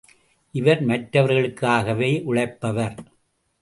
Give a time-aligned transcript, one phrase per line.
[0.55, 2.97] இவர் மற்றவர்களுக்காகவே உழைப்பவர்.